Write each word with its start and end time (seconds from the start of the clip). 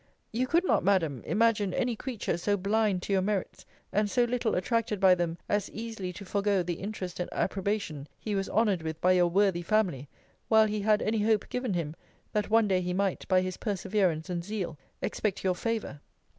You 0.31 0.47
could 0.47 0.65
not, 0.65 0.83
Madam, 0.83 1.21
imagine 1.27 1.75
any 1.75 1.95
creature 1.95 2.35
so 2.35 2.57
blind 2.57 3.03
to 3.03 3.13
your 3.13 3.21
merits, 3.21 3.67
and 3.93 4.09
so 4.09 4.23
little 4.23 4.55
attracted 4.55 4.99
by 4.99 5.13
them, 5.13 5.37
as 5.47 5.69
easily 5.69 6.11
to 6.13 6.25
forego 6.25 6.63
the 6.63 6.79
interest 6.79 7.19
and 7.19 7.29
approbation 7.31 8.07
he 8.19 8.33
was 8.33 8.49
honoured 8.49 8.81
with 8.81 8.99
by 8.99 9.11
your 9.11 9.27
worthy 9.27 9.61
family, 9.61 10.09
while 10.47 10.65
he 10.65 10.81
had 10.81 11.03
any 11.03 11.19
hope 11.19 11.47
given 11.49 11.75
him, 11.75 11.95
that 12.33 12.49
one 12.49 12.67
day 12.67 12.81
he 12.81 12.93
might, 12.95 13.27
by 13.27 13.41
his 13.41 13.57
perseverance 13.57 14.27
and 14.27 14.43
zeal, 14.43 14.75
expect 15.03 15.43
your 15.43 15.53
favour. 15.53 16.01